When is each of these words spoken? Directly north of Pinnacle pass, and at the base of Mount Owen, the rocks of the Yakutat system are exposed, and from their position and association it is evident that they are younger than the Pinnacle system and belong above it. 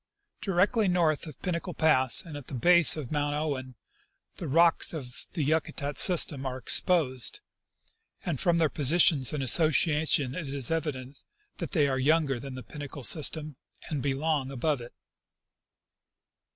Directly 0.41 0.87
north 0.87 1.27
of 1.27 1.39
Pinnacle 1.43 1.75
pass, 1.75 2.23
and 2.25 2.35
at 2.35 2.47
the 2.47 2.55
base 2.55 2.97
of 2.97 3.11
Mount 3.11 3.35
Owen, 3.35 3.75
the 4.37 4.47
rocks 4.47 4.93
of 4.93 5.25
the 5.33 5.43
Yakutat 5.43 5.99
system 5.99 6.43
are 6.43 6.57
exposed, 6.57 7.39
and 8.25 8.39
from 8.39 8.57
their 8.57 8.67
position 8.67 9.21
and 9.31 9.43
association 9.43 10.33
it 10.33 10.47
is 10.51 10.71
evident 10.71 11.19
that 11.57 11.73
they 11.73 11.87
are 11.87 11.99
younger 11.99 12.39
than 12.39 12.55
the 12.55 12.63
Pinnacle 12.63 13.03
system 13.03 13.57
and 13.91 14.01
belong 14.01 14.49
above 14.49 14.81
it. 14.81 14.95